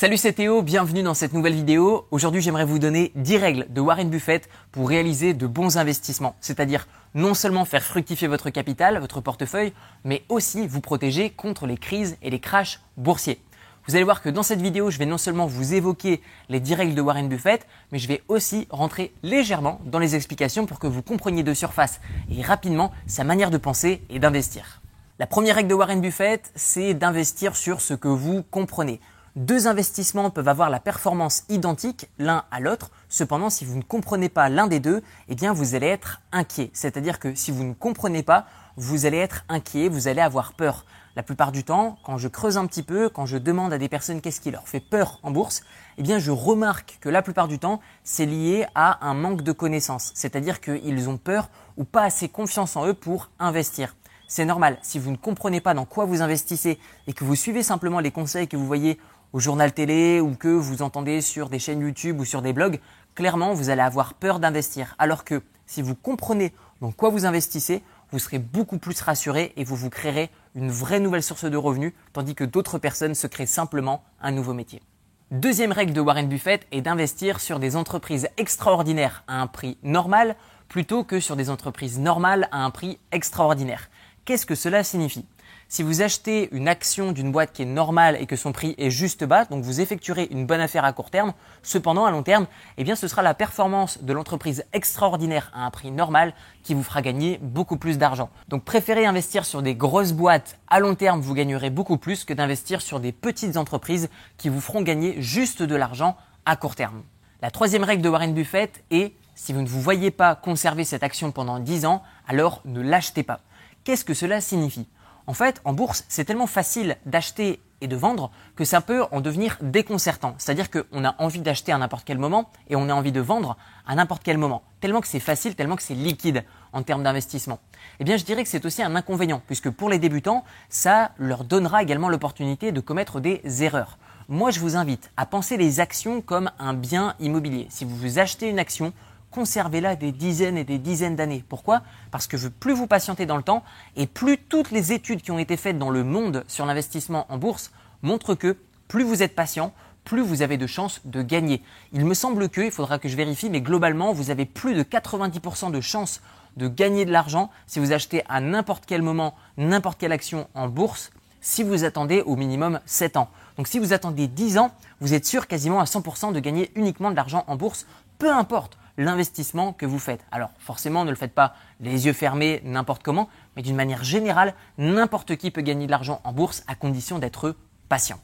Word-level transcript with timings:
Salut 0.00 0.16
c'est 0.16 0.34
Théo, 0.34 0.62
bienvenue 0.62 1.02
dans 1.02 1.12
cette 1.12 1.32
nouvelle 1.32 1.56
vidéo. 1.56 2.06
Aujourd'hui 2.12 2.40
j'aimerais 2.40 2.64
vous 2.64 2.78
donner 2.78 3.10
10 3.16 3.36
règles 3.36 3.66
de 3.68 3.80
Warren 3.80 4.08
Buffett 4.08 4.48
pour 4.70 4.88
réaliser 4.88 5.34
de 5.34 5.48
bons 5.48 5.76
investissements. 5.76 6.36
C'est-à-dire 6.40 6.86
non 7.14 7.34
seulement 7.34 7.64
faire 7.64 7.82
fructifier 7.82 8.28
votre 8.28 8.48
capital, 8.50 9.00
votre 9.00 9.20
portefeuille, 9.20 9.72
mais 10.04 10.22
aussi 10.28 10.68
vous 10.68 10.80
protéger 10.80 11.30
contre 11.30 11.66
les 11.66 11.76
crises 11.76 12.16
et 12.22 12.30
les 12.30 12.38
crashs 12.38 12.80
boursiers. 12.96 13.40
Vous 13.88 13.96
allez 13.96 14.04
voir 14.04 14.22
que 14.22 14.28
dans 14.28 14.44
cette 14.44 14.62
vidéo, 14.62 14.88
je 14.88 14.98
vais 14.98 15.04
non 15.04 15.18
seulement 15.18 15.48
vous 15.48 15.74
évoquer 15.74 16.22
les 16.48 16.60
10 16.60 16.74
règles 16.76 16.94
de 16.94 17.00
Warren 17.00 17.28
Buffett, 17.28 17.66
mais 17.90 17.98
je 17.98 18.06
vais 18.06 18.22
aussi 18.28 18.68
rentrer 18.70 19.12
légèrement 19.24 19.80
dans 19.84 19.98
les 19.98 20.14
explications 20.14 20.66
pour 20.66 20.78
que 20.78 20.86
vous 20.86 21.02
compreniez 21.02 21.42
de 21.42 21.54
surface 21.54 21.98
et 22.30 22.40
rapidement 22.42 22.92
sa 23.08 23.24
manière 23.24 23.50
de 23.50 23.58
penser 23.58 24.00
et 24.10 24.20
d'investir. 24.20 24.80
La 25.18 25.26
première 25.26 25.56
règle 25.56 25.70
de 25.70 25.74
Warren 25.74 26.00
Buffett, 26.00 26.52
c'est 26.54 26.94
d'investir 26.94 27.56
sur 27.56 27.80
ce 27.80 27.94
que 27.94 28.06
vous 28.06 28.44
comprenez. 28.44 29.00
Deux 29.38 29.68
investissements 29.68 30.30
peuvent 30.30 30.48
avoir 30.48 30.68
la 30.68 30.80
performance 30.80 31.44
identique 31.48 32.10
l'un 32.18 32.42
à 32.50 32.58
l'autre. 32.58 32.90
Cependant, 33.08 33.50
si 33.50 33.64
vous 33.64 33.76
ne 33.76 33.84
comprenez 33.84 34.28
pas 34.28 34.48
l'un 34.48 34.66
des 34.66 34.80
deux, 34.80 35.00
eh 35.28 35.36
bien, 35.36 35.52
vous 35.52 35.76
allez 35.76 35.86
être 35.86 36.20
inquiet. 36.32 36.70
C'est-à-dire 36.72 37.20
que 37.20 37.32
si 37.36 37.52
vous 37.52 37.62
ne 37.62 37.72
comprenez 37.72 38.24
pas, 38.24 38.46
vous 38.76 39.06
allez 39.06 39.18
être 39.18 39.44
inquiet, 39.48 39.88
vous 39.88 40.08
allez 40.08 40.20
avoir 40.20 40.54
peur. 40.54 40.84
La 41.14 41.22
plupart 41.22 41.52
du 41.52 41.62
temps, 41.62 41.98
quand 42.02 42.18
je 42.18 42.26
creuse 42.26 42.58
un 42.58 42.66
petit 42.66 42.82
peu, 42.82 43.08
quand 43.08 43.26
je 43.26 43.36
demande 43.36 43.72
à 43.72 43.78
des 43.78 43.88
personnes 43.88 44.20
qu'est-ce 44.20 44.40
qui 44.40 44.50
leur 44.50 44.66
fait 44.66 44.80
peur 44.80 45.20
en 45.22 45.30
bourse, 45.30 45.62
eh 45.98 46.02
bien, 46.02 46.18
je 46.18 46.32
remarque 46.32 46.98
que 47.00 47.08
la 47.08 47.22
plupart 47.22 47.46
du 47.46 47.60
temps, 47.60 47.78
c'est 48.02 48.26
lié 48.26 48.66
à 48.74 49.06
un 49.06 49.14
manque 49.14 49.42
de 49.42 49.52
connaissances. 49.52 50.10
C'est-à-dire 50.16 50.60
qu'ils 50.60 51.08
ont 51.08 51.16
peur 51.16 51.48
ou 51.76 51.84
pas 51.84 52.02
assez 52.02 52.28
confiance 52.28 52.74
en 52.74 52.88
eux 52.88 52.94
pour 52.94 53.30
investir. 53.38 53.94
C'est 54.30 54.44
normal, 54.44 54.78
si 54.82 54.98
vous 54.98 55.10
ne 55.10 55.16
comprenez 55.16 55.62
pas 55.62 55.72
dans 55.72 55.86
quoi 55.86 56.04
vous 56.04 56.20
investissez 56.22 56.78
et 57.06 57.12
que 57.14 57.24
vous 57.24 57.34
suivez 57.34 57.62
simplement 57.62 57.98
les 57.98 58.10
conseils 58.10 58.46
que 58.46 58.58
vous 58.58 58.66
voyez 58.66 58.98
au 59.32 59.40
journal 59.40 59.72
télé 59.72 60.20
ou 60.20 60.34
que 60.34 60.48
vous 60.48 60.82
entendez 60.82 61.20
sur 61.20 61.48
des 61.48 61.58
chaînes 61.58 61.80
YouTube 61.80 62.20
ou 62.20 62.24
sur 62.24 62.42
des 62.42 62.52
blogs, 62.52 62.80
clairement, 63.14 63.54
vous 63.54 63.70
allez 63.70 63.82
avoir 63.82 64.14
peur 64.14 64.40
d'investir. 64.40 64.94
Alors 64.98 65.24
que 65.24 65.42
si 65.66 65.82
vous 65.82 65.94
comprenez 65.94 66.52
dans 66.80 66.92
quoi 66.92 67.10
vous 67.10 67.26
investissez, 67.26 67.82
vous 68.10 68.18
serez 68.18 68.38
beaucoup 68.38 68.78
plus 68.78 69.00
rassuré 69.00 69.52
et 69.56 69.64
vous 69.64 69.76
vous 69.76 69.90
créerez 69.90 70.30
une 70.54 70.70
vraie 70.70 71.00
nouvelle 71.00 71.22
source 71.22 71.44
de 71.44 71.56
revenus, 71.56 71.92
tandis 72.12 72.34
que 72.34 72.44
d'autres 72.44 72.78
personnes 72.78 73.14
se 73.14 73.26
créent 73.26 73.46
simplement 73.46 74.02
un 74.20 74.30
nouveau 74.30 74.54
métier. 74.54 74.82
Deuxième 75.30 75.72
règle 75.72 75.92
de 75.92 76.00
Warren 76.00 76.26
Buffett 76.26 76.66
est 76.72 76.80
d'investir 76.80 77.40
sur 77.40 77.58
des 77.58 77.76
entreprises 77.76 78.28
extraordinaires 78.38 79.24
à 79.28 79.42
un 79.42 79.46
prix 79.46 79.76
normal 79.82 80.36
plutôt 80.68 81.04
que 81.04 81.20
sur 81.20 81.36
des 81.36 81.50
entreprises 81.50 81.98
normales 81.98 82.48
à 82.50 82.64
un 82.64 82.70
prix 82.70 82.98
extraordinaire. 83.12 83.90
Qu'est-ce 84.24 84.46
que 84.46 84.54
cela 84.54 84.84
signifie? 84.84 85.26
Si 85.68 85.82
vous 85.82 86.00
achetez 86.00 86.48
une 86.52 86.66
action 86.66 87.12
d'une 87.12 87.30
boîte 87.30 87.52
qui 87.52 87.62
est 87.62 87.66
normale 87.66 88.16
et 88.20 88.26
que 88.26 88.36
son 88.36 88.52
prix 88.52 88.74
est 88.78 88.90
juste 88.90 89.24
bas, 89.24 89.44
donc 89.44 89.62
vous 89.62 89.82
effectuerez 89.82 90.26
une 90.30 90.46
bonne 90.46 90.62
affaire 90.62 90.86
à 90.86 90.94
court 90.94 91.10
terme, 91.10 91.34
cependant 91.62 92.06
à 92.06 92.10
long 92.10 92.22
terme, 92.22 92.46
eh 92.78 92.84
bien 92.84 92.96
ce 92.96 93.06
sera 93.06 93.22
la 93.22 93.34
performance 93.34 94.02
de 94.02 94.12
l'entreprise 94.14 94.64
extraordinaire 94.72 95.52
à 95.54 95.66
un 95.66 95.70
prix 95.70 95.90
normal 95.90 96.32
qui 96.62 96.72
vous 96.72 96.82
fera 96.82 97.02
gagner 97.02 97.38
beaucoup 97.42 97.76
plus 97.76 97.98
d'argent. 97.98 98.30
Donc 98.48 98.64
préférez 98.64 99.04
investir 99.04 99.44
sur 99.44 99.60
des 99.60 99.74
grosses 99.74 100.14
boîtes 100.14 100.58
à 100.68 100.80
long 100.80 100.94
terme, 100.94 101.20
vous 101.20 101.34
gagnerez 101.34 101.68
beaucoup 101.68 101.98
plus 101.98 102.24
que 102.24 102.32
d'investir 102.32 102.80
sur 102.80 102.98
des 102.98 103.12
petites 103.12 103.58
entreprises 103.58 104.08
qui 104.38 104.48
vous 104.48 104.62
feront 104.62 104.80
gagner 104.80 105.20
juste 105.20 105.62
de 105.62 105.76
l'argent 105.76 106.16
à 106.46 106.56
court 106.56 106.76
terme. 106.76 107.02
La 107.42 107.50
troisième 107.50 107.84
règle 107.84 108.02
de 108.02 108.08
Warren 108.08 108.32
Buffett 108.32 108.82
est 108.90 109.12
si 109.34 109.52
vous 109.52 109.62
ne 109.62 109.68
vous 109.68 109.80
voyez 109.80 110.10
pas 110.10 110.34
conserver 110.34 110.82
cette 110.82 111.04
action 111.04 111.30
pendant 111.30 111.60
10 111.60 111.86
ans, 111.86 112.02
alors 112.26 112.60
ne 112.64 112.80
l'achetez 112.80 113.22
pas. 113.22 113.40
Qu'est-ce 113.84 114.04
que 114.04 114.12
cela 114.12 114.40
signifie? 114.40 114.88
En 115.28 115.34
fait, 115.34 115.60
en 115.66 115.74
bourse, 115.74 116.06
c'est 116.08 116.24
tellement 116.24 116.46
facile 116.46 116.96
d'acheter 117.04 117.60
et 117.82 117.86
de 117.86 117.96
vendre 117.96 118.30
que 118.56 118.64
ça 118.64 118.80
peut 118.80 119.04
en 119.12 119.20
devenir 119.20 119.58
déconcertant. 119.60 120.34
C'est-à-dire 120.38 120.70
qu'on 120.70 121.04
a 121.04 121.14
envie 121.18 121.40
d'acheter 121.40 121.70
à 121.70 121.76
n'importe 121.76 122.06
quel 122.06 122.16
moment 122.16 122.50
et 122.70 122.76
on 122.76 122.88
a 122.88 122.94
envie 122.94 123.12
de 123.12 123.20
vendre 123.20 123.58
à 123.86 123.94
n'importe 123.94 124.22
quel 124.24 124.38
moment. 124.38 124.62
Tellement 124.80 125.02
que 125.02 125.06
c'est 125.06 125.20
facile, 125.20 125.54
tellement 125.54 125.76
que 125.76 125.82
c'est 125.82 125.94
liquide 125.94 126.44
en 126.72 126.82
termes 126.82 127.02
d'investissement. 127.02 127.58
Eh 128.00 128.04
bien, 128.04 128.16
je 128.16 128.24
dirais 128.24 128.42
que 128.42 128.48
c'est 128.48 128.64
aussi 128.64 128.82
un 128.82 128.96
inconvénient 128.96 129.42
puisque 129.46 129.68
pour 129.68 129.90
les 129.90 129.98
débutants, 129.98 130.44
ça 130.70 131.10
leur 131.18 131.44
donnera 131.44 131.82
également 131.82 132.08
l'opportunité 132.08 132.72
de 132.72 132.80
commettre 132.80 133.20
des 133.20 133.42
erreurs. 133.62 133.98
Moi, 134.30 134.50
je 134.50 134.60
vous 134.60 134.76
invite 134.76 135.10
à 135.18 135.26
penser 135.26 135.58
les 135.58 135.78
actions 135.78 136.22
comme 136.22 136.50
un 136.58 136.72
bien 136.72 137.14
immobilier. 137.20 137.66
Si 137.68 137.84
vous 137.84 138.18
achetez 138.18 138.48
une 138.48 138.58
action, 138.58 138.94
conservez-la 139.30 139.96
des 139.96 140.12
dizaines 140.12 140.56
et 140.56 140.64
des 140.64 140.78
dizaines 140.78 141.16
d'années. 141.16 141.44
Pourquoi? 141.48 141.82
Parce 142.10 142.26
que 142.26 142.36
plus 142.48 142.74
vous 142.74 142.86
patientez 142.86 143.26
dans 143.26 143.36
le 143.36 143.42
temps 143.42 143.62
et 143.96 144.06
plus 144.06 144.38
toutes 144.38 144.70
les 144.70 144.92
études 144.92 145.22
qui 145.22 145.30
ont 145.30 145.38
été 145.38 145.56
faites 145.56 145.78
dans 145.78 145.90
le 145.90 146.04
monde 146.04 146.44
sur 146.48 146.66
l'investissement 146.66 147.26
en 147.28 147.38
bourse 147.38 147.70
montrent 148.02 148.34
que 148.34 148.56
plus 148.88 149.04
vous 149.04 149.22
êtes 149.22 149.34
patient, 149.34 149.72
plus 150.04 150.22
vous 150.22 150.40
avez 150.40 150.56
de 150.56 150.66
chances 150.66 151.00
de 151.04 151.22
gagner. 151.22 151.62
Il 151.92 152.06
me 152.06 152.14
semble 152.14 152.48
que, 152.48 152.62
il 152.62 152.70
faudra 152.70 152.98
que 152.98 153.08
je 153.08 153.16
vérifie, 153.16 153.50
mais 153.50 153.60
globalement, 153.60 154.12
vous 154.12 154.30
avez 154.30 154.46
plus 154.46 154.74
de 154.74 154.82
90% 154.82 155.70
de 155.70 155.80
chances 155.80 156.22
de 156.56 156.66
gagner 156.66 157.04
de 157.04 157.12
l'argent 157.12 157.50
si 157.66 157.78
vous 157.78 157.92
achetez 157.92 158.22
à 158.28 158.40
n'importe 158.40 158.84
quel 158.86 159.02
moment 159.02 159.34
n'importe 159.58 159.98
quelle 159.98 160.12
action 160.12 160.48
en 160.54 160.68
bourse 160.68 161.10
si 161.40 161.62
vous 161.62 161.84
attendez 161.84 162.22
au 162.22 162.36
minimum 162.36 162.80
7 162.86 163.16
ans. 163.16 163.28
Donc 163.56 163.68
si 163.68 163.78
vous 163.78 163.92
attendez 163.92 164.26
10 164.26 164.58
ans, 164.58 164.72
vous 165.00 165.14
êtes 165.14 165.26
sûr 165.26 165.46
quasiment 165.46 165.80
à 165.80 165.84
100% 165.84 166.32
de 166.32 166.40
gagner 166.40 166.70
uniquement 166.74 167.10
de 167.10 167.16
l'argent 167.16 167.44
en 167.46 167.56
bourse, 167.56 167.86
peu 168.18 168.32
importe 168.32 168.76
l'investissement 168.98 169.72
que 169.72 169.86
vous 169.86 169.98
faites. 169.98 170.20
Alors 170.30 170.50
forcément, 170.58 171.06
ne 171.06 171.10
le 171.10 171.16
faites 171.16 171.32
pas 171.32 171.54
les 171.80 172.04
yeux 172.04 172.12
fermés 172.12 172.60
n'importe 172.64 173.02
comment, 173.02 173.30
mais 173.56 173.62
d'une 173.62 173.76
manière 173.76 174.04
générale, 174.04 174.52
n'importe 174.76 175.36
qui 175.36 175.50
peut 175.50 175.62
gagner 175.62 175.86
de 175.86 175.90
l'argent 175.90 176.20
en 176.24 176.32
bourse 176.32 176.64
à 176.66 176.74
condition 176.74 177.18
d'être 177.18 177.56
patient. 177.88 178.18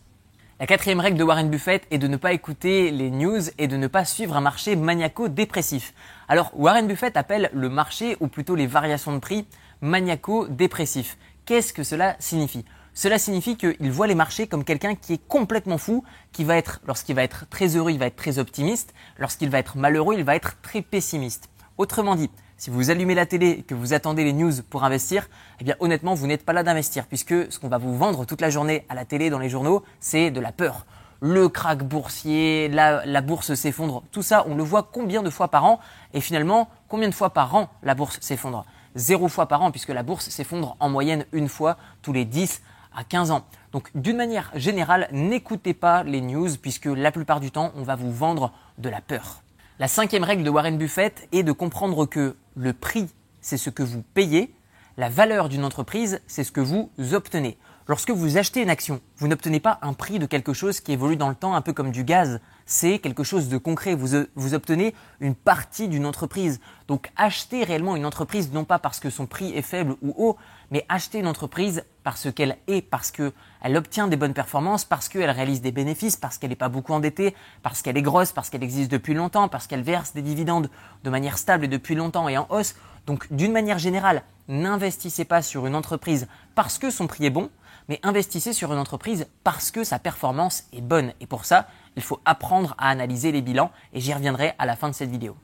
La 0.60 0.66
quatrième 0.66 1.00
règle 1.00 1.18
de 1.18 1.24
Warren 1.24 1.50
Buffett 1.50 1.84
est 1.90 1.98
de 1.98 2.06
ne 2.06 2.16
pas 2.16 2.32
écouter 2.32 2.90
les 2.90 3.10
news 3.10 3.40
et 3.58 3.66
de 3.66 3.76
ne 3.76 3.86
pas 3.86 4.04
suivre 4.04 4.36
un 4.36 4.40
marché 4.40 4.76
maniaco-dépressif. 4.76 5.94
Alors 6.28 6.52
Warren 6.54 6.86
Buffett 6.86 7.16
appelle 7.16 7.50
le 7.52 7.68
marché, 7.68 8.16
ou 8.20 8.28
plutôt 8.28 8.54
les 8.54 8.66
variations 8.66 9.12
de 9.12 9.18
prix, 9.18 9.46
maniaco-dépressif. 9.80 11.18
Qu'est-ce 11.44 11.72
que 11.72 11.82
cela 11.82 12.16
signifie? 12.20 12.64
Cela 12.94 13.18
signifie 13.18 13.56
qu'il 13.56 13.90
voit 13.90 14.06
les 14.06 14.14
marchés 14.14 14.46
comme 14.46 14.62
quelqu'un 14.62 14.94
qui 14.94 15.14
est 15.14 15.28
complètement 15.28 15.78
fou, 15.78 16.04
qui 16.32 16.44
va 16.44 16.56
être, 16.56 16.80
lorsqu'il 16.86 17.16
va 17.16 17.24
être 17.24 17.48
très 17.50 17.76
heureux, 17.76 17.90
il 17.90 17.98
va 17.98 18.06
être 18.06 18.16
très 18.16 18.38
optimiste, 18.38 18.94
lorsqu'il 19.18 19.50
va 19.50 19.58
être 19.58 19.76
malheureux, 19.76 20.14
il 20.16 20.24
va 20.24 20.36
être 20.36 20.60
très 20.62 20.80
pessimiste. 20.80 21.48
Autrement 21.76 22.14
dit, 22.14 22.30
si 22.56 22.70
vous 22.70 22.90
allumez 22.90 23.16
la 23.16 23.26
télé 23.26 23.48
et 23.48 23.62
que 23.62 23.74
vous 23.74 23.94
attendez 23.94 24.22
les 24.22 24.32
news 24.32 24.52
pour 24.70 24.84
investir, 24.84 25.28
eh 25.60 25.64
bien 25.64 25.74
honnêtement, 25.80 26.14
vous 26.14 26.28
n'êtes 26.28 26.44
pas 26.44 26.52
là 26.52 26.62
d'investir 26.62 27.06
puisque 27.06 27.52
ce 27.52 27.58
qu'on 27.58 27.68
va 27.68 27.78
vous 27.78 27.96
vendre 27.96 28.24
toute 28.26 28.40
la 28.40 28.48
journée 28.48 28.86
à 28.88 28.94
la 28.94 29.04
télé, 29.04 29.28
dans 29.28 29.40
les 29.40 29.48
journaux, 29.48 29.82
c'est 29.98 30.30
de 30.30 30.40
la 30.40 30.52
peur. 30.52 30.86
Le 31.20 31.48
krach 31.48 31.78
boursier, 31.78 32.68
la, 32.68 33.04
la 33.06 33.20
bourse 33.22 33.54
s'effondre, 33.54 34.04
tout 34.12 34.22
ça, 34.22 34.44
on 34.46 34.54
le 34.54 34.62
voit 34.62 34.84
combien 34.84 35.22
de 35.22 35.30
fois 35.30 35.48
par 35.48 35.64
an? 35.64 35.80
Et 36.12 36.20
finalement, 36.20 36.68
combien 36.88 37.08
de 37.08 37.14
fois 37.14 37.30
par 37.30 37.56
an 37.56 37.70
la 37.82 37.96
bourse 37.96 38.18
s'effondre? 38.20 38.64
Zéro 38.94 39.26
fois 39.26 39.46
par 39.46 39.62
an 39.62 39.72
puisque 39.72 39.88
la 39.88 40.04
bourse 40.04 40.28
s'effondre 40.28 40.76
en 40.78 40.88
moyenne 40.88 41.26
une 41.32 41.48
fois 41.48 41.76
tous 42.02 42.12
les 42.12 42.24
10 42.24 42.62
à 42.94 43.04
15 43.04 43.30
ans. 43.30 43.44
Donc 43.72 43.90
d'une 43.94 44.16
manière 44.16 44.50
générale, 44.54 45.08
n'écoutez 45.12 45.74
pas 45.74 46.02
les 46.02 46.20
news 46.20 46.50
puisque 46.60 46.86
la 46.86 47.12
plupart 47.12 47.40
du 47.40 47.50
temps, 47.50 47.72
on 47.76 47.82
va 47.82 47.96
vous 47.96 48.12
vendre 48.12 48.52
de 48.78 48.88
la 48.88 49.00
peur. 49.00 49.42
La 49.78 49.88
cinquième 49.88 50.24
règle 50.24 50.44
de 50.44 50.50
Warren 50.50 50.78
Buffett 50.78 51.28
est 51.32 51.42
de 51.42 51.52
comprendre 51.52 52.06
que 52.06 52.36
le 52.56 52.72
prix, 52.72 53.08
c'est 53.40 53.56
ce 53.56 53.70
que 53.70 53.82
vous 53.82 54.02
payez, 54.14 54.54
la 54.96 55.08
valeur 55.08 55.48
d'une 55.48 55.64
entreprise, 55.64 56.20
c'est 56.26 56.44
ce 56.44 56.52
que 56.52 56.60
vous 56.60 56.90
obtenez. 57.12 57.58
Lorsque 57.86 58.10
vous 58.10 58.38
achetez 58.38 58.62
une 58.62 58.70
action, 58.70 59.02
vous 59.18 59.28
n'obtenez 59.28 59.60
pas 59.60 59.78
un 59.82 59.92
prix 59.92 60.18
de 60.18 60.24
quelque 60.24 60.54
chose 60.54 60.80
qui 60.80 60.92
évolue 60.92 61.16
dans 61.16 61.28
le 61.28 61.34
temps, 61.34 61.54
un 61.54 61.60
peu 61.60 61.74
comme 61.74 61.90
du 61.90 62.02
gaz. 62.02 62.40
C'est 62.64 62.98
quelque 62.98 63.24
chose 63.24 63.50
de 63.50 63.58
concret. 63.58 63.94
Vous, 63.94 64.24
vous 64.36 64.54
obtenez 64.54 64.94
une 65.20 65.34
partie 65.34 65.88
d'une 65.88 66.06
entreprise. 66.06 66.60
Donc 66.88 67.10
acheter 67.16 67.62
réellement 67.62 67.94
une 67.94 68.06
entreprise, 68.06 68.50
non 68.54 68.64
pas 68.64 68.78
parce 68.78 69.00
que 69.00 69.10
son 69.10 69.26
prix 69.26 69.52
est 69.52 69.60
faible 69.60 69.96
ou 70.00 70.14
haut, 70.16 70.38
mais 70.70 70.86
acheter 70.88 71.18
une 71.18 71.26
entreprise 71.26 71.84
parce 72.04 72.32
qu'elle 72.32 72.56
est, 72.68 72.80
parce 72.80 73.10
qu'elle 73.10 73.76
obtient 73.76 74.08
des 74.08 74.16
bonnes 74.16 74.32
performances, 74.32 74.86
parce 74.86 75.10
qu'elle 75.10 75.28
réalise 75.28 75.60
des 75.60 75.72
bénéfices, 75.72 76.16
parce 76.16 76.38
qu'elle 76.38 76.50
n'est 76.50 76.56
pas 76.56 76.70
beaucoup 76.70 76.94
endettée, 76.94 77.34
parce 77.62 77.82
qu'elle 77.82 77.98
est 77.98 78.02
grosse, 78.02 78.32
parce 78.32 78.48
qu'elle 78.48 78.62
existe 78.62 78.90
depuis 78.90 79.12
longtemps, 79.12 79.48
parce 79.48 79.66
qu'elle 79.66 79.82
verse 79.82 80.14
des 80.14 80.22
dividendes 80.22 80.70
de 81.04 81.10
manière 81.10 81.36
stable 81.36 81.68
depuis 81.68 81.94
longtemps 81.94 82.30
et 82.30 82.38
en 82.38 82.46
hausse. 82.48 82.76
Donc 83.04 83.30
d'une 83.30 83.52
manière 83.52 83.78
générale, 83.78 84.22
n'investissez 84.48 85.26
pas 85.26 85.42
sur 85.42 85.66
une 85.66 85.74
entreprise 85.74 86.28
parce 86.54 86.78
que 86.78 86.90
son 86.90 87.06
prix 87.06 87.26
est 87.26 87.30
bon, 87.30 87.50
mais 87.88 88.00
investissez 88.02 88.52
sur 88.52 88.72
une 88.72 88.78
entreprise 88.78 89.26
parce 89.42 89.70
que 89.70 89.84
sa 89.84 89.98
performance 89.98 90.64
est 90.72 90.80
bonne. 90.80 91.12
Et 91.20 91.26
pour 91.26 91.44
ça, 91.44 91.68
il 91.96 92.02
faut 92.02 92.20
apprendre 92.24 92.74
à 92.78 92.88
analyser 92.88 93.32
les 93.32 93.42
bilans 93.42 93.70
et 93.92 94.00
j'y 94.00 94.12
reviendrai 94.12 94.54
à 94.58 94.66
la 94.66 94.76
fin 94.76 94.88
de 94.88 94.94
cette 94.94 95.10
vidéo. 95.10 95.36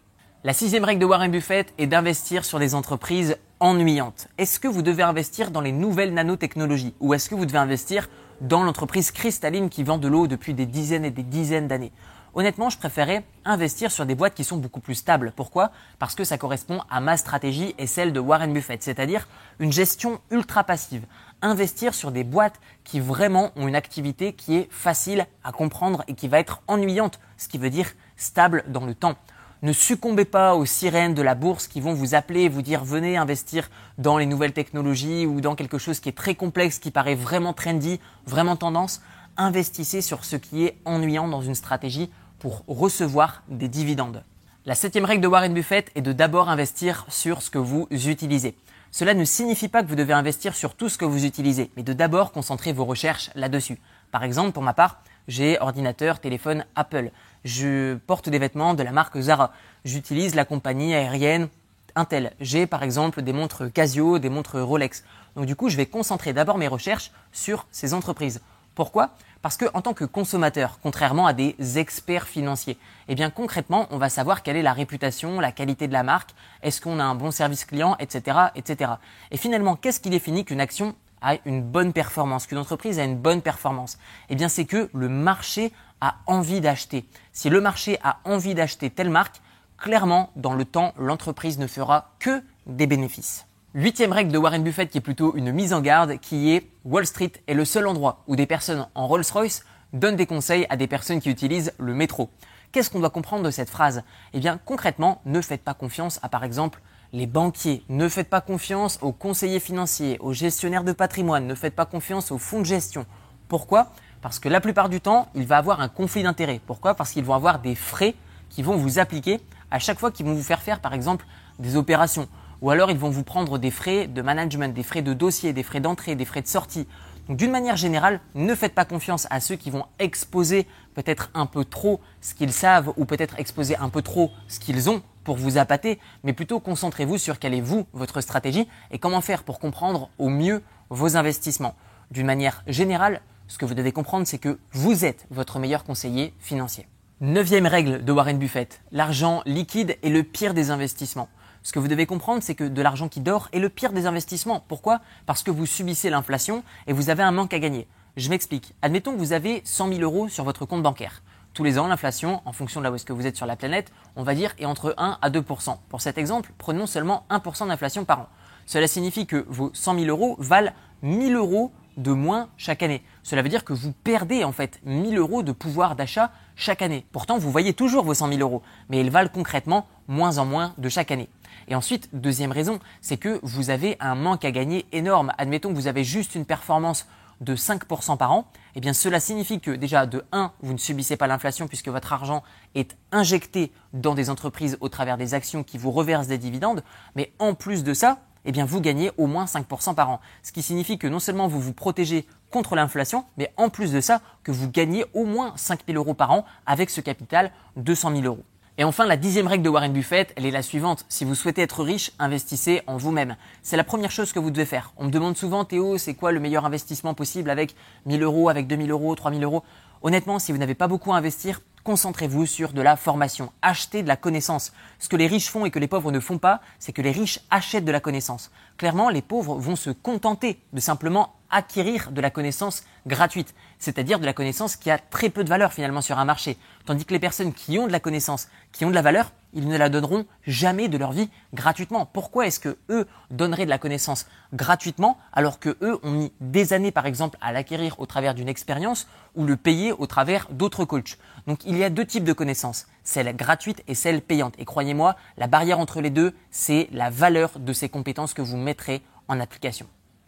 La 0.43 0.55
sixième 0.55 0.85
règle 0.85 1.01
de 1.01 1.07
Warren 1.07 1.31
Buffett 1.31 1.75
est 1.77 1.87
d'investir 1.87 2.47
sur 2.47 2.59
des 2.59 2.75
entreprises 2.75 3.37
ennuyantes. 3.61 4.29
Est-ce 4.39 4.59
que 4.59 4.69
vous 4.69 4.81
devez 4.81 5.03
investir 5.03 5.51
dans 5.51 5.61
les 5.61 5.73
nouvelles 5.73 6.15
nanotechnologies 6.15 6.95
ou 6.99 7.13
est-ce 7.13 7.29
que 7.29 7.35
vous 7.35 7.45
devez 7.45 7.59
investir 7.59 8.09
dans 8.41 8.63
l'entreprise 8.63 9.11
cristalline 9.11 9.69
qui 9.69 9.85
vend 9.85 9.99
de 9.99 10.09
l'eau 10.09 10.27
depuis 10.27 10.55
des 10.55 10.65
dizaines 10.65 11.05
et 11.05 11.11
des 11.11 11.23
dizaines 11.23 11.69
d'années? 11.69 11.93
Honnêtement, 12.33 12.71
je 12.71 12.79
préférais 12.79 13.25
investir 13.45 13.91
sur 13.91 14.07
des 14.07 14.15
boîtes 14.15 14.35
qui 14.35 14.45
sont 14.45 14.57
beaucoup 14.57 14.81
plus 14.81 14.95
stables. 14.95 15.33
Pourquoi? 15.35 15.73
Parce 15.99 16.15
que 16.15 16.25
ça 16.25 16.39
correspond 16.39 16.81
à 16.89 17.01
ma 17.01 17.17
stratégie 17.17 17.75
et 17.77 17.87
celle 17.87 18.13
de 18.13 18.21
Warren 18.21 18.53
Buffett, 18.53 18.83
c'est-à-dire 18.83 19.27
une 19.59 19.73
gestion 19.73 20.21
ultra 20.31 20.63
passive. 20.63 21.05
Investir 21.43 21.95
sur 21.95 22.13
des 22.13 22.25
boîtes 22.25 22.61
qui 22.85 23.01
vraiment 23.01 23.51
ont 23.57 23.69
une 23.69 23.75
activité 23.75 24.33
qui 24.33 24.57
est 24.57 24.69
facile 24.71 25.27
à 25.45 25.53
comprendre 25.53 26.05
et 26.09 26.15
qui 26.15 26.29
va 26.29 26.39
être 26.39 26.63
ennuyante, 26.69 27.21
ce 27.37 27.49
qui 27.49 27.59
veut 27.59 27.71
dire 27.71 27.93
stable 28.17 28.65
dans 28.69 28.85
le 28.85 28.95
temps. 28.95 29.17
Ne 29.63 29.73
succombez 29.75 30.25
pas 30.25 30.55
aux 30.55 30.65
sirènes 30.65 31.13
de 31.13 31.21
la 31.21 31.35
bourse 31.35 31.67
qui 31.67 31.83
vont 31.83 31.93
vous 31.93 32.15
appeler 32.15 32.43
et 32.43 32.49
vous 32.49 32.63
dire 32.63 32.83
venez 32.83 33.19
investir 33.19 33.69
dans 33.99 34.17
les 34.17 34.25
nouvelles 34.25 34.55
technologies 34.55 35.27
ou 35.27 35.43
dans 35.43 35.55
quelque 35.55 35.77
chose 35.77 36.01
qui 36.01 36.09
est 36.09 36.17
très 36.17 36.35
complexe, 36.35 36.79
qui 36.79 36.91
paraît 36.91 37.15
vraiment 37.15 37.53
trendy, 37.53 38.01
vraiment 38.27 38.57
tendance. 38.57 39.03
Investissez 39.37 40.01
sur 40.01 40.25
ce 40.25 40.37
qui 40.37 40.65
est 40.65 40.79
ennuyant 40.87 41.29
dans 41.29 41.43
une 41.43 41.55
stratégie 41.55 42.11
pour 42.39 42.65
recevoir 42.69 43.43
des 43.49 43.69
dividendes. 43.69 44.25
La 44.65 44.75
septième 44.75 45.05
règle 45.05 45.23
de 45.23 45.29
Warren 45.29 45.53
Buffett 45.53 45.91
est 45.95 46.01
de 46.01 46.13
d'abord 46.13 46.49
investir 46.49 47.05
sur 47.09 47.43
ce 47.43 47.51
que 47.51 47.59
vous 47.59 47.87
utilisez. 47.91 48.55
Cela 48.93 49.15
ne 49.15 49.25
signifie 49.25 49.69
pas 49.69 49.85
que 49.85 49.89
vous 49.89 49.95
devez 49.95 50.13
investir 50.13 50.57
sur 50.57 50.75
tout 50.75 50.89
ce 50.89 50.99
que 50.99 51.05
vous 51.05 51.25
utilisez, 51.25 51.71
mais 51.77 51.85
de 51.85 51.93
d'abord 51.93 52.33
concentrer 52.33 52.73
vos 52.73 52.85
recherches 52.85 53.31
là-dessus. 53.37 53.79
Par 54.11 54.25
exemple, 54.25 54.51
pour 54.51 54.65
ma 54.65 54.75
part, 54.75 55.01
j'ai 55.29 55.61
ordinateur, 55.61 56.19
téléphone 56.19 56.65
Apple. 56.75 57.13
Je 57.45 57.95
porte 57.95 58.29
des 58.29 58.41
vêtements 58.41 58.75
de 58.75 58.83
la 58.83 58.91
marque 58.91 59.19
Zara. 59.21 59.53
J'utilise 59.85 60.35
la 60.35 60.45
compagnie 60.45 60.93
aérienne 60.93 61.49
Intel. 61.95 62.33
J'ai 62.41 62.67
par 62.67 62.83
exemple 62.83 63.23
des 63.23 63.33
montres 63.33 63.73
Casio, 63.73 64.19
des 64.19 64.29
montres 64.29 64.61
Rolex. 64.61 65.05
Donc 65.37 65.47
du 65.47 65.55
coup, 65.55 65.69
je 65.69 65.77
vais 65.77 65.87
concentrer 65.87 66.33
d'abord 66.33 66.59
mes 66.59 66.69
recherches 66.69 67.13
sur 67.31 67.67
ces 67.71 67.95
entreprises. 67.95 68.41
Pourquoi? 68.75 69.11
Parce 69.43 69.57
que 69.57 69.65
en 69.73 69.81
tant 69.81 69.95
que 69.95 70.05
consommateur, 70.05 70.79
contrairement 70.83 71.27
à 71.27 71.33
des 71.33 71.79
experts 71.79 72.29
financiers, 72.29 72.77
eh 73.09 73.15
bien 73.15 73.31
concrètement, 73.31 73.87
on 73.91 73.97
va 73.97 74.11
savoir 74.11 74.43
quelle 74.43 74.57
est 74.57 74.63
la 74.63 74.75
réputation, 74.75 75.41
la 75.41 75.51
qualité 75.51 75.89
de 75.89 75.95
la 75.95 76.03
marque, 76.03 76.31
est-ce 76.63 76.81
qu'on 76.81 77.01
a 77.01 77.05
un 77.05 77.15
bon 77.15 77.31
service 77.31 77.65
client, 77.65 77.97
etc., 78.01 78.37
etc. 78.55 78.93
Et 79.31 79.39
finalement, 79.39 79.77
qu'est-ce 79.77 80.01
qui 80.01 80.11
définit 80.11 80.45
qu'une 80.45 80.61
action 80.61 80.95
a 81.23 81.37
une 81.47 81.63
bonne 81.63 81.95
performance, 81.95 82.47
qu'une 82.47 82.59
entreprise 82.59 82.99
a 82.99 83.05
une 83.05 83.17
bonne 83.17 83.41
performance? 83.41 83.99
Eh 84.29 84.37
bien, 84.37 84.51
c'est 84.51 84.67
que 84.67 84.91
le 84.93 85.09
marché 85.09 85.73
a 86.03 86.17
envie 86.27 86.61
d'acheter. 86.61 87.07
Si 87.33 87.49
le 87.49 87.63
marché 87.63 87.99
a 88.03 88.19
envie 88.25 88.55
d'acheter 88.55 88.91
telle 88.91 89.11
marque, 89.11 89.41
clairement, 89.79 90.31
dans 90.37 90.53
le 90.53 90.67
temps, 90.67 90.93
l'entreprise 90.99 91.59
ne 91.59 91.67
fera 91.67 92.11
que 92.19 92.43
des 92.67 92.87
bénéfices. 92.87 93.47
Huitième 93.73 94.11
règle 94.11 94.33
de 94.33 94.39
Warren 94.39 94.65
Buffett 94.65 94.91
qui 94.91 94.99
est 94.99 95.01
plutôt 95.01 95.37
une 95.37 95.53
mise 95.53 95.73
en 95.73 95.81
garde 95.81 96.19
qui 96.19 96.51
est 96.51 96.69
Wall 96.85 97.07
Street 97.07 97.31
est 97.47 97.55
le 97.55 97.65
seul 97.65 97.87
endroit 97.87 98.25
où 98.27 98.35
des 98.35 98.47
personnes 98.47 98.89
en 98.97 99.07
Rolls-Royce 99.07 99.63
donnent 99.93 100.17
des 100.17 100.27
conseils 100.27 100.67
à 100.71 100.77
des 100.77 100.89
personnes 100.89 101.21
qui 101.21 101.31
utilisent 101.31 101.73
le 101.79 101.95
métro. 101.95 102.31
Qu'est-ce 102.73 102.91
qu'on 102.91 102.99
doit 102.99 103.11
comprendre 103.11 103.45
de 103.45 103.51
cette 103.53 103.71
phrase? 103.71 104.03
Eh 104.33 104.41
bien 104.41 104.59
concrètement, 104.65 105.23
ne 105.25 105.41
faites 105.41 105.63
pas 105.63 105.75
confiance 105.75 106.19
à 106.25 106.29
par 106.29 106.43
exemple 106.43 106.81
les 107.13 107.29
banquiers, 107.29 107.85
ne 107.89 108.09
faites 108.09 108.29
pas 108.29 108.41
confiance 108.41 108.99
aux 109.03 109.13
conseillers 109.13 109.61
financiers, 109.61 110.19
aux 110.19 110.33
gestionnaires 110.33 110.83
de 110.83 110.91
patrimoine, 110.91 111.47
ne 111.47 111.55
faites 111.55 111.77
pas 111.77 111.87
confiance 111.87 112.33
aux 112.33 112.39
fonds 112.39 112.59
de 112.59 112.67
gestion. 112.67 113.07
Pourquoi? 113.47 113.93
Parce 114.21 114.41
que 114.41 114.49
la 114.49 114.61
plupart 114.61 114.89
du 114.89 115.01
temps, 115.01 115.29
il 115.37 115.47
va 115.47 115.59
avoir 115.59 115.81
un 115.81 115.89
conflit 115.89 116.25
d'intérêts. 116.25 116.61
Pourquoi? 116.67 116.95
Parce 116.95 117.13
qu'ils 117.13 117.25
vont 117.25 117.35
avoir 117.35 117.61
des 117.61 117.77
frais 117.77 118.17
qui 118.49 118.65
vont 118.65 118.75
vous 118.75 118.99
appliquer 118.99 119.41
à 119.71 119.79
chaque 119.79 120.01
fois 120.01 120.11
qu'ils 120.11 120.27
vont 120.27 120.35
vous 120.35 120.43
faire 120.43 120.61
faire 120.61 120.81
par 120.81 120.93
exemple 120.93 121.25
des 121.61 121.77
opérations 121.77 122.29
ou 122.63 122.71
alors 122.71 122.91
ils 122.91 122.99
vont 122.99 123.11
vous 123.11 123.25
prendre 123.25 123.59
des 123.59 123.71
frais 123.71 124.07
de 124.07 124.23
management, 124.23 124.75
des 124.75 124.83
frais 124.83 125.03
de 125.03 125.13
dossier, 125.13 125.53
des 125.53 125.63
frais 125.63 125.81
d'entrée, 125.81 126.15
des 126.15 126.25
frais 126.25 126.43
de 126.43 126.47
sortie. 126.47 126.87
Donc 127.29 127.37
d'une 127.37 127.51
manière 127.51 127.77
générale, 127.77 128.21
ne 128.35 128.55
faites 128.55 128.75
pas 128.75 128.85
confiance 128.85 129.27
à 129.31 129.41
ceux 129.41 129.57
qui 129.57 129.71
vont 129.71 129.85
exposer 129.99 130.67
peut-être 130.95 131.31
un 131.35 131.47
peu 131.47 131.65
trop 131.65 132.01
ce 132.21 132.35
qu'ils 132.35 132.53
savent 132.53 132.93
ou 132.97 133.05
peut-être 133.05 133.39
exposer 133.39 133.77
un 133.77 133.89
peu 133.89 134.03
trop 134.03 134.31
ce 134.49 134.59
qu'ils 134.59 134.91
ont 134.91 135.03
pour 135.25 135.37
vous 135.37 135.59
appâter, 135.59 135.99
mais 136.25 136.33
plutôt 136.33 136.61
concentrez-vous 136.61 137.19
sur 137.19 137.39
quelle 137.39 137.55
est 137.55 137.61
vous, 137.61 137.87
votre 137.93 138.21
stratégie 138.21 138.67
et 138.91 138.99
comment 138.99 139.21
faire 139.21 139.45
pour 139.45 139.59
comprendre 139.59 140.11
au 140.19 140.29
mieux 140.29 140.63
vos 140.89 141.17
investissements. 141.17 141.77
D'une 142.11 142.27
manière 142.27 142.63
générale, 142.67 143.21
ce 143.47 143.59
que 143.59 143.65
vous 143.65 143.75
devez 143.75 143.93
comprendre, 143.93 144.27
c'est 144.27 144.39
que 144.39 144.59
vous 144.73 145.05
êtes 145.05 145.27
votre 145.31 145.59
meilleur 145.59 145.85
conseiller 145.85 146.35
financier. 146.41 146.89
Neuvième 147.21 147.67
règle 147.67 148.05
de 148.05 148.13
Warren 148.13 148.39
Buffett, 148.39 148.81
l'argent 148.93 149.43
liquide 149.45 149.99
est 150.03 150.09
le 150.09 150.23
pire 150.23 150.55
des 150.55 150.71
investissements. 150.71 151.29
Ce 151.63 151.73
que 151.73 151.79
vous 151.79 151.89
devez 151.89 152.07
comprendre, 152.07 152.43
c'est 152.43 152.55
que 152.55 152.65
de 152.65 152.83
l'argent 152.83 153.09
qui 153.09 153.21
dort 153.21 153.49
est 153.53 153.59
le 153.59 153.69
pire 153.69 153.93
des 153.93 154.07
investissements. 154.07 154.65
Pourquoi? 154.67 155.01
Parce 155.27 155.43
que 155.43 155.51
vous 155.51 155.67
subissez 155.67 156.09
l'inflation 156.09 156.63
et 156.87 156.95
vous 156.95 157.11
avez 157.11 157.23
un 157.23 157.33
manque 157.33 157.53
à 157.53 157.59
gagner. 157.59 157.87
Je 158.17 158.31
m'explique. 158.31 158.75
Admettons 158.81 159.13
que 159.13 159.19
vous 159.19 159.33
avez 159.33 159.61
100 159.65 159.89
000 159.89 160.01
euros 160.01 160.29
sur 160.29 160.45
votre 160.45 160.65
compte 160.65 160.83
bancaire. 160.83 161.23
Tous 161.53 161.63
les 161.63 161.79
ans, 161.79 161.87
l'inflation, 161.87 162.41
en 162.47 162.53
fonction 162.53 162.81
de 162.81 162.85
là 162.85 162.91
où 162.91 162.95
est-ce 162.95 163.05
que 163.05 163.13
vous 163.13 163.27
êtes 163.27 163.37
sur 163.37 163.45
la 163.45 163.57
planète, 163.57 163.93
on 164.17 164.23
va 164.23 164.35
dire 164.35 164.55
est 164.59 164.65
entre 164.65 164.95
1 164.97 165.19
à 165.21 165.31
2% 165.31 165.77
Pour 165.89 166.01
cet 166.01 166.17
exemple, 166.17 166.53
prenons 166.57 166.87
seulement 166.87 167.27
1% 167.29 167.69
d'inflation 167.69 168.05
par 168.05 168.21
an. 168.21 168.29
Cela 168.67 168.87
signifie 168.87 169.27
que 169.27 169.45
vos 169.49 169.71
100 169.75 169.99
000 169.99 170.07
euros 170.07 170.37
valent 170.39 170.73
1000 171.03 171.35
euros 171.35 171.73
de 172.03 172.13
moins 172.13 172.49
chaque 172.57 172.83
année. 172.83 173.03
Cela 173.23 173.43
veut 173.43 173.49
dire 173.49 173.65
que 173.65 173.73
vous 173.73 173.93
perdez 173.93 174.45
en 174.45 174.53
fait 174.53 174.81
1000 174.85 175.19
euros 175.19 175.43
de 175.43 175.53
pouvoir 175.53 175.97
d'achat 175.97 176.33
chaque 176.57 176.83
année. 176.83 177.05
Pourtant, 177.13 177.39
vous 177.39 177.51
voyez 177.51 177.75
toujours 177.75 178.05
vos 178.05 178.15
100 178.15 178.29
000 178.29 178.41
euros, 178.41 178.63
mais 178.89 179.01
ils 179.01 179.11
valent 179.11 179.31
concrètement 179.33 179.87
moins 180.09 180.39
en 180.39 180.47
moins 180.47 180.75
de 180.79 180.89
chaque 180.89 181.11
année. 181.11 181.29
Et 181.69 181.75
ensuite, 181.75 182.09
deuxième 182.13 182.53
raison, 182.53 182.81
c'est 183.01 183.17
que 183.17 183.39
vous 183.43 183.71
avez 183.71 183.97
un 184.01 184.15
manque 184.15 184.45
à 184.45 184.51
gagner 184.51 184.87
énorme. 184.93 185.33
Admettons 185.39 185.71
que 185.71 185.75
vous 185.75 185.87
avez 185.87 186.05
juste 186.05 186.35
une 186.35 186.45
performance 186.45 187.07
de 187.41 187.57
5% 187.57 188.17
par 188.19 188.33
an, 188.33 188.47
eh 188.75 188.81
bien 188.81 188.93
cela 188.93 189.19
signifie 189.19 189.61
que 189.61 189.71
déjà 189.71 190.07
de 190.07 190.25
1, 190.33 190.53
vous 190.61 190.73
ne 190.75 190.79
subissez 190.79 191.17
pas 191.17 191.27
l'inflation 191.27 191.69
puisque 191.69 191.89
votre 191.89 192.13
argent 192.13 192.43
est 192.75 192.97
injecté 193.13 193.73
dans 193.95 194.15
des 194.15 194.29
entreprises 194.29 194.77
au 194.81 194.91
travers 194.91 195.17
des 195.17 195.33
actions 195.33 195.63
qui 195.63 195.79
vous 195.79 195.91
reversent 195.91 196.27
des 196.27 196.37
dividendes, 196.37 196.83
mais 197.15 197.33
en 197.39 197.55
plus 197.55 197.83
de 197.83 197.95
ça, 197.95 198.19
eh 198.45 198.53
bien 198.53 198.65
vous 198.65 198.81
gagnez 198.81 199.11
au 199.17 199.27
moins 199.27 199.45
5% 199.45 199.95
par 199.95 200.11
an. 200.11 200.21
Ce 200.43 200.53
qui 200.53 200.63
signifie 200.63 200.99
que 200.99 201.07
non 201.07 201.19
seulement 201.19 201.49
vous 201.49 201.61
vous 201.61 201.73
protégez 201.73 202.27
contre 202.51 202.75
l'inflation, 202.75 203.25
mais 203.37 203.53
en 203.57 203.69
plus 203.69 203.93
de 203.93 204.01
ça, 204.01 204.21
que 204.43 204.53
vous 204.53 204.71
gagnez 204.71 205.05
au 205.15 205.25
moins 205.25 205.53
5 205.57 205.81
000 205.87 205.99
euros 205.99 206.15
par 206.15 206.33
an 206.33 206.45
avec 206.67 206.91
ce 206.91 207.01
capital 207.01 207.53
de 207.77 207.95
100 207.95 208.17
000 208.17 208.25
euros. 208.25 208.45
Et 208.79 208.85
enfin, 208.85 209.05
la 209.05 209.19
dixième 209.19 209.47
règle 209.47 209.63
de 209.63 209.69
Warren 209.69 209.93
Buffett, 209.93 210.33
elle 210.37 210.47
est 210.47 210.51
la 210.51 210.63
suivante. 210.63 211.05
Si 211.11 211.27
vous 211.27 211.35
souhaitez 211.35 211.61
être 211.61 211.85
riche, 211.85 212.13
investissez 212.19 212.81
en 212.87 212.97
vous-même. 212.97 213.37
C'est 213.63 213.77
la 213.77 213.85
première 213.85 214.11
chose 214.11 214.33
que 214.33 214.39
vous 214.39 214.51
devez 214.51 214.65
faire. 214.65 214.95
On 214.97 215.05
me 215.05 215.11
demande 215.11 215.37
souvent, 215.37 215.67
Théo, 215.67 215.99
c'est 215.99 216.15
quoi 216.15 216.33
le 216.33 216.41
meilleur 216.41 216.65
investissement 216.65 217.13
possible 217.13 217.51
avec 217.51 217.75
1000 218.07 218.23
euros, 218.23 218.49
avec 218.49 218.67
2000 218.67 218.91
euros, 218.91 219.15
3000 219.15 219.45
euros? 219.45 219.65
Honnêtement, 220.01 220.39
si 220.39 220.51
vous 220.51 220.57
n'avez 220.57 220.75
pas 220.75 220.89
beaucoup 220.89 221.13
à 221.13 221.17
investir, 221.17 221.61
concentrez-vous 221.85 222.47
sur 222.47 222.73
de 222.73 222.83
la 222.83 222.97
formation. 222.97 223.53
Achetez 223.63 224.03
de 224.03 224.09
la 224.09 224.17
connaissance. 224.17 224.73
Ce 224.99 225.09
que 225.09 225.17
les 225.17 225.27
riches 225.27 225.49
font 225.49 225.65
et 225.65 225.71
que 225.71 225.79
les 225.79 225.89
pauvres 225.89 226.13
ne 226.13 226.21
font 226.21 226.39
pas, 226.39 226.61
c'est 226.79 226.93
que 226.93 227.03
les 227.03 227.13
riches 227.13 227.41
achètent 227.51 227.85
de 227.85 227.93
la 227.93 228.01
connaissance. 228.01 228.51
Clairement, 228.77 229.11
les 229.11 229.23
pauvres 229.23 229.57
vont 229.57 229.77
se 229.77 229.91
contenter 229.91 230.61
de 230.73 230.81
simplement 230.81 231.35
acquérir 231.51 232.11
de 232.13 232.21
la 232.21 232.31
connaissance 232.31 232.85
gratuite, 233.07 233.55
c'est-à-dire 233.79 234.21
de 234.21 234.27
la 234.27 234.33
connaissance 234.33 234.77
qui 234.77 234.91
a 234.91 234.99
très 234.99 235.31
peu 235.31 235.45
de 235.45 235.49
valeur 235.49 235.73
finalement 235.73 236.01
sur 236.01 236.19
un 236.19 236.25
marché. 236.25 236.57
Tandis 236.85 237.05
que 237.05 237.13
les 237.13 237.19
personnes 237.19 237.53
qui 237.53 237.79
ont 237.79 237.87
de 237.87 237.93
la 237.93 238.01
connaissance, 238.01 238.49
qui 238.73 238.85
ont 238.85 238.91
de 238.91 238.95
la 238.95 239.03
valeur, 239.03 239.33
ils 239.53 239.67
ne 239.67 239.77
la 239.77 239.89
donneront 239.89 240.27
jamais 240.47 240.89
de 240.89 240.97
leur 240.97 241.13
vie 241.13 241.29
gratuitement. 241.55 242.07
Pourquoi 242.07 242.47
est-ce 242.47 242.61
que 242.61 242.79
eux 242.89 243.07
donneraient 243.31 243.65
de 243.65 243.71
la 243.71 243.79
connaissance 243.79 244.27
gratuitement 244.53 245.19
alors 245.33 245.59
que 245.59 245.77
eux 245.83 245.99
ont 246.03 246.11
mis 246.11 246.33
des 246.41 246.73
années 246.73 246.93
par 246.93 247.07
exemple 247.07 247.37
à 247.41 247.53
l'acquérir 247.53 247.99
au 247.99 248.07
travers 248.07 248.35
d'une 248.35 248.49
expérience 248.49 249.09
ou 249.35 249.45
le 249.45 249.57
payer 249.57 249.93
au 249.93 250.07
travers 250.07 250.47
d'autres 250.51 250.85
coachs? 250.85 251.19
Donc 251.47 251.65
il 251.65 251.77
y 251.77 251.85
a 251.85 251.91
deux 251.91 252.07
types 252.07 252.25
de 252.25 252.33
connaissances, 252.33 252.87
celle 253.03 253.35
gratuite 253.35 253.83
et 253.89 253.95
celle 253.95 254.23
payante. 254.23 254.55
Et 254.59 254.65
croyez-moi, 254.65 255.17
la 255.37 255.47
barrière 255.49 255.81
entre 255.81 256.01
les 256.01 256.11
deux, 256.11 256.35
c'est 256.51 256.89
la 256.93 257.11
valeur 257.11 257.59
de 257.59 257.73
ces 257.73 257.89
compétences 257.89 258.35
que 258.35 258.43
vous 258.43 258.57
mettrez 258.57 259.03
en 259.27 259.41
application. 259.41 259.87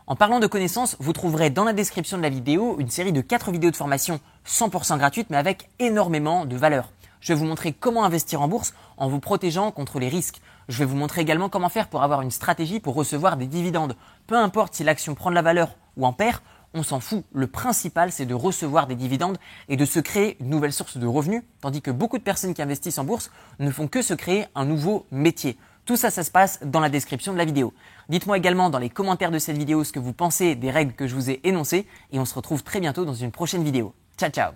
En 0.08 0.16
parlant 0.16 0.40
de 0.40 0.48
connaissances, 0.48 0.96
vous 0.98 1.12
trouverez 1.12 1.50
dans 1.50 1.62
la 1.62 1.72
description 1.72 2.16
de 2.16 2.22
la 2.22 2.28
vidéo 2.28 2.76
une 2.80 2.90
série 2.90 3.12
de 3.12 3.20
4 3.20 3.52
vidéos 3.52 3.70
de 3.70 3.76
formation 3.76 4.18
100% 4.44 4.98
gratuites 4.98 5.30
mais 5.30 5.36
avec 5.36 5.70
énormément 5.78 6.44
de 6.44 6.56
valeur. 6.56 6.90
Je 7.20 7.32
vais 7.32 7.38
vous 7.38 7.44
montrer 7.44 7.72
comment 7.72 8.04
investir 8.04 8.42
en 8.42 8.48
bourse 8.48 8.74
en 8.96 9.08
vous 9.08 9.20
protégeant 9.20 9.70
contre 9.70 10.00
les 10.00 10.08
risques. 10.08 10.40
Je 10.68 10.78
vais 10.78 10.86
vous 10.86 10.96
montrer 10.96 11.20
également 11.20 11.48
comment 11.48 11.68
faire 11.68 11.86
pour 11.86 12.02
avoir 12.02 12.20
une 12.20 12.32
stratégie 12.32 12.80
pour 12.80 12.96
recevoir 12.96 13.36
des 13.36 13.46
dividendes. 13.46 13.94
Peu 14.26 14.36
importe 14.36 14.74
si 14.74 14.82
l'action 14.82 15.14
prend 15.14 15.30
de 15.30 15.36
la 15.36 15.42
valeur 15.42 15.76
ou 15.96 16.04
en 16.04 16.12
perd, 16.12 16.40
on 16.74 16.82
s'en 16.82 16.98
fout. 16.98 17.24
Le 17.32 17.46
principal, 17.46 18.10
c'est 18.10 18.26
de 18.26 18.34
recevoir 18.34 18.88
des 18.88 18.96
dividendes 18.96 19.38
et 19.68 19.76
de 19.76 19.84
se 19.84 20.00
créer 20.00 20.36
une 20.40 20.48
nouvelle 20.48 20.72
source 20.72 20.96
de 20.96 21.06
revenus, 21.06 21.44
tandis 21.60 21.80
que 21.80 21.92
beaucoup 21.92 22.18
de 22.18 22.24
personnes 22.24 22.54
qui 22.54 22.62
investissent 22.62 22.98
en 22.98 23.04
bourse 23.04 23.30
ne 23.60 23.70
font 23.70 23.86
que 23.86 24.02
se 24.02 24.14
créer 24.14 24.46
un 24.56 24.64
nouveau 24.64 25.06
métier. 25.12 25.58
Tout 25.84 25.96
ça, 25.96 26.10
ça 26.10 26.22
se 26.22 26.30
passe 26.30 26.60
dans 26.64 26.80
la 26.80 26.88
description 26.88 27.32
de 27.32 27.38
la 27.38 27.44
vidéo. 27.44 27.72
Dites-moi 28.08 28.36
également 28.36 28.70
dans 28.70 28.78
les 28.78 28.90
commentaires 28.90 29.30
de 29.30 29.38
cette 29.38 29.58
vidéo 29.58 29.82
ce 29.84 29.92
que 29.92 29.98
vous 29.98 30.12
pensez 30.12 30.54
des 30.54 30.70
règles 30.70 30.92
que 30.92 31.06
je 31.06 31.14
vous 31.14 31.30
ai 31.30 31.40
énoncées 31.44 31.86
et 32.12 32.18
on 32.18 32.24
se 32.24 32.34
retrouve 32.34 32.62
très 32.62 32.80
bientôt 32.80 33.04
dans 33.04 33.14
une 33.14 33.32
prochaine 33.32 33.64
vidéo. 33.64 33.94
Ciao 34.16 34.30
ciao 34.30 34.52